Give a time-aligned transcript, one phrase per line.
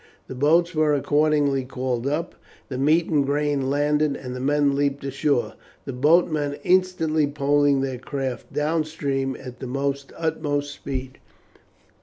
[0.25, 2.33] The boats were accordingly called up,
[2.69, 5.53] the meat and grain landed, and the men leapt ashore,
[5.85, 11.19] the boatmen instantly poling their crafts down stream at their utmost speed.